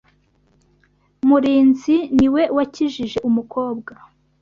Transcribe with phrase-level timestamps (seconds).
[1.27, 3.93] Murinzi ni we wakijije umukobwa.